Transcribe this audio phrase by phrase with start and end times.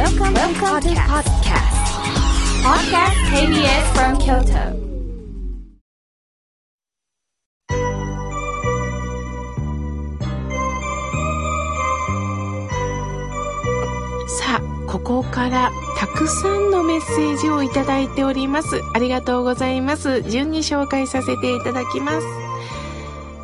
[0.00, 1.76] Welcome, Welcome to podcast.
[2.64, 4.72] Podcast KBS from Kyoto.
[14.26, 18.80] さあ、ここからたくさんのメッセージをいただいております。
[18.94, 20.22] ありがとうございます。
[20.22, 22.26] 順に紹介させていただきます。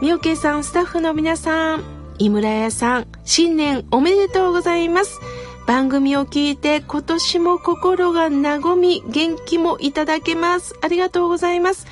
[0.01, 1.85] みおけさん、スタッフの皆さん、
[2.19, 5.21] 井村屋さん、新年おめでとうございます。
[5.67, 10.77] 番組を聞いて今年も心が和み、元気もいただけます。
[10.81, 11.87] ありがとうございます。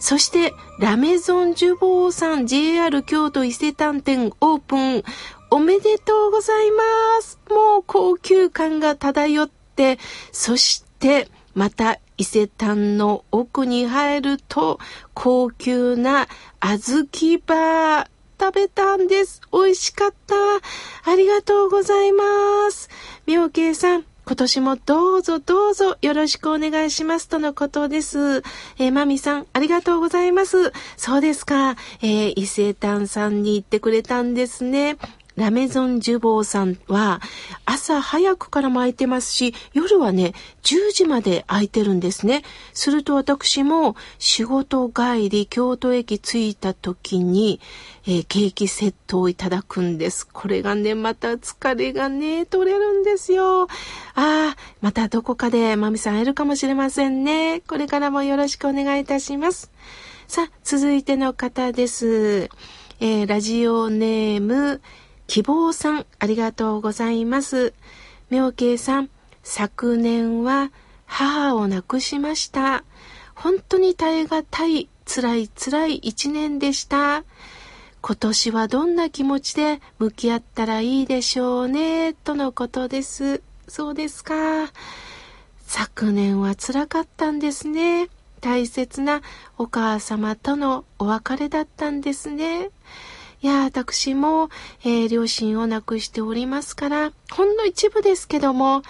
[0.00, 5.04] そして、ラメゾンジュボーさん JR 京都伊勢丹店オープン。
[5.50, 6.82] おめでとうございま
[7.22, 7.38] す。
[7.48, 9.98] もう高級感が漂って、
[10.32, 14.78] そしてまた伊勢丹の奥に入ると
[15.14, 16.28] 高級な
[16.60, 18.08] 小豆バー
[18.40, 19.42] 食べたんです。
[19.52, 20.34] 美味しかった。
[21.10, 22.24] ありがとうございま
[22.70, 22.88] す。
[23.30, 28.38] 妙慶さん、今年もどうぞどうぞよろしくお願いしますとのことです。
[28.78, 30.72] えー、マミさん、ありがとうございます。
[30.96, 31.76] そうですか。
[32.02, 34.96] えー、伊勢丹さんに行ってくれたんですね。
[35.40, 37.22] ラメゾンジュボーさんは
[37.64, 42.42] 朝早くからも空いてますし、夜はね、10時まで空いてるんですね。
[42.74, 47.58] すると私も仕事帰り京都駅着いた時に、
[48.06, 50.26] えー、ケーキセットをいただくんです。
[50.26, 53.62] これがね、また疲れがね、取れるんですよ。
[53.62, 53.66] あ
[54.14, 57.62] あ、またどこかでマミさん会えるかもしれませんね。
[57.66, 59.70] これからもよろしくお願いいたします。
[60.28, 62.50] さあ、続いての方です。
[63.00, 64.82] えー、ラジオネーム、
[65.30, 67.72] 希望さん、ありがとうございます。
[68.30, 69.10] 妙慶さん、
[69.44, 70.72] 昨年は
[71.06, 72.82] 母を亡くしました。
[73.36, 77.22] 本当に耐え難い、辛い辛い一年でした。
[78.02, 83.40] 今年はどんな気持ちで向き合ったらいいでしょうね、とのことです。
[83.68, 84.34] そうですか。
[85.60, 88.08] 昨年は辛かったんですね。
[88.40, 89.22] 大切な
[89.58, 92.70] お母様とのお別れだったんですね。
[93.42, 94.50] いや、私も、
[94.82, 98.82] えー、両親を亡くしておりますから、ほんの一部ですけども、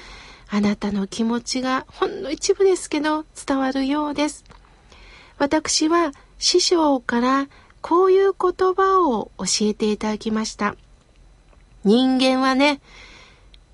[0.49, 4.44] あなたの気持ちがほんの一部ですけど伝わるようです。
[5.38, 7.49] 私は師匠から
[7.81, 10.75] こういう言葉を教えていただきました。
[11.84, 12.81] 人間はね、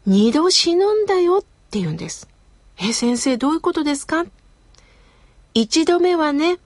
[0.05, 2.29] 二度死ぬんだよって言うんです。
[2.79, 4.27] え、先生どういうことですか？
[5.55, 6.59] 一度目はね、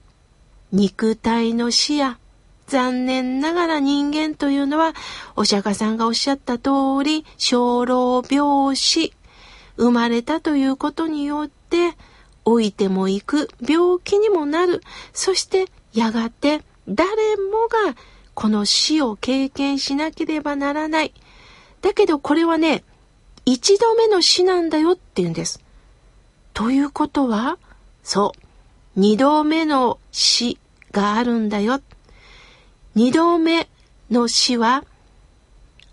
[0.73, 2.19] 肉体の死や
[2.71, 4.95] 残念ながら人間というのは、
[5.35, 6.71] お釈迦さんがおっしゃった通
[7.05, 9.13] り、生老病死、
[9.77, 11.97] 生まれたということによって、
[12.47, 14.83] 老いてもいく、病気にもなる、
[15.13, 17.97] そしてやがて誰もが
[18.35, 21.13] この死を経験しなければならない。
[21.83, 22.85] だけどこれはね、
[23.45, 25.61] 一度目の死なんだよって言うんです。
[26.55, 27.59] ということは、
[28.03, 28.41] そう、
[28.97, 30.59] 二度目の死
[30.93, 31.81] があるんだよ。
[33.01, 33.67] 二度目
[34.11, 34.85] の死は、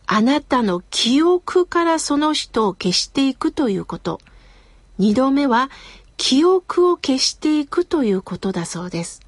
[0.07, 4.19] あなたの記憶からその人を消していくということ。
[4.97, 5.69] 二度目は、
[6.17, 9.21] 記憶を消していくということだそうです。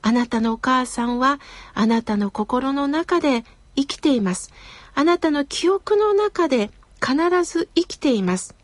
[0.00, 1.40] あなたのお母さんは、
[1.74, 3.44] あなたの心の中で
[3.74, 4.52] 生きています。
[4.94, 6.70] あなたの記憶の中で
[7.04, 8.54] 必ず生きています。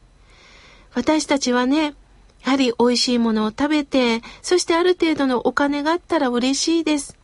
[0.92, 1.96] 私たちはね、
[2.44, 7.16] やはり美味しいものを食べて、そしてある程度のお金があったら嬉しいです。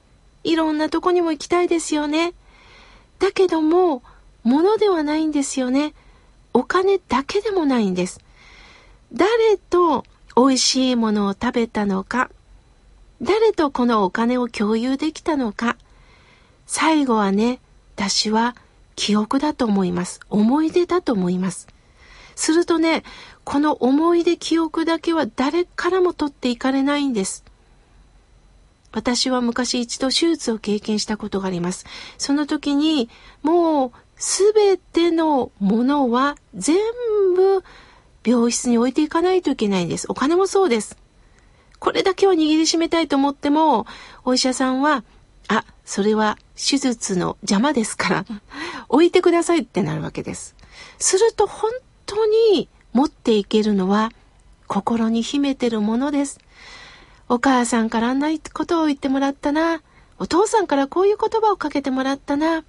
[0.45, 2.34] いろんなとこにも行きたいですよね。
[3.19, 4.03] だけども、
[4.43, 5.95] 物ではないんですよね。
[6.53, 8.21] お金だけでもないんです。
[9.12, 10.05] 誰と
[10.37, 12.31] 美味しいものを食べたのか、
[13.21, 15.77] 誰とこのお金を共有できたのか、
[16.67, 17.61] 最後はね、
[17.97, 18.57] 私は
[18.97, 20.21] 記憶だと思います。
[20.31, 21.69] 思い出だと思います。
[22.34, 23.03] するとね、
[23.45, 27.45] この思い出記憶だけは誰からも取っていかれないんです。
[28.93, 31.87] 私は昔一度手術を経験したことがあります。
[32.19, 33.09] その時に
[33.43, 36.77] もうすべてのものは全
[37.37, 37.65] 部
[38.25, 40.07] 病室に置いていかないといけないんです。
[40.10, 40.97] お金もそうです。
[41.78, 43.87] これだけは握りしめたいと思っても、
[44.25, 45.03] お医者さんは、
[45.48, 48.25] あ、それは手術の邪魔ですから、
[48.91, 50.54] 置いてくださいってなるわけです。
[50.98, 51.71] すると本
[52.04, 54.10] 当に持っていけるのは
[54.66, 56.39] 心に秘めてるものです。
[57.30, 59.82] お母さんからあんなことを言ってもらったな。
[60.18, 62.65] お父さんからこういう言葉をかけてもらったな。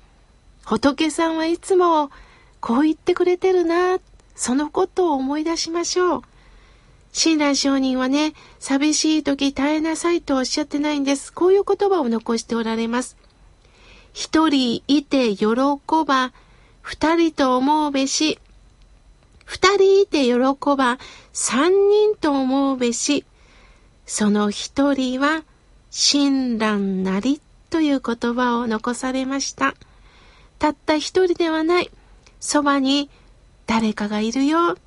[0.63, 2.11] 仏さんはいつも
[2.59, 3.97] こう言ってくれてるな。
[4.35, 6.21] そのことを思い出しましょう。
[7.11, 11.33] 親鸞上人はね、寂しい時耐えなさいとおっしゃってないんです。
[11.33, 13.17] こういう言葉を残しておられます。
[14.13, 15.47] 一人いて喜
[16.05, 16.33] ば、
[16.81, 18.37] 二人と思うべし。
[19.43, 20.97] 二二人で喜ば
[21.33, 23.25] 三人と思うべし。
[24.05, 25.43] その一人は、
[25.89, 29.75] 親鸞なりという言葉を残されました。
[30.59, 31.91] たった一人ではない。
[32.39, 33.09] そばに
[33.67, 34.77] 誰かがいるよ。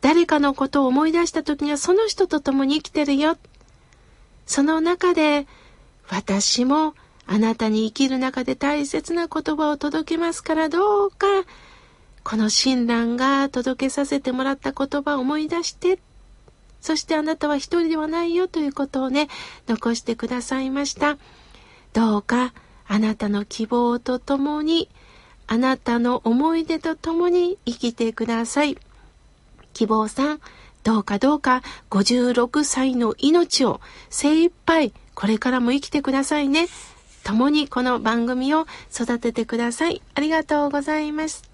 [0.00, 3.38] 誰かのことを思い出した時にはその人と共に生きてるよ。
[4.46, 5.46] その中で
[6.08, 6.94] 私も
[7.26, 11.26] あなたに生きる中で大切な言葉を届けますからどうか
[12.22, 15.98] この親鸞が届けさせてもらった言葉を思い出して
[16.84, 19.28] そしてあなたは一人ではないよということをね
[19.66, 21.16] 残してくださいました
[21.94, 22.52] どうか
[22.86, 24.90] あなたの希望とともに
[25.46, 28.76] あなたの思い出とともに生きてください。
[29.72, 30.40] 希望さん、
[30.82, 36.66] どうかどうか56歳の命を精一杯これからも生きてくださいね。
[37.24, 40.02] 共にこの番組を育ててください。
[40.14, 41.53] ありがとうございます。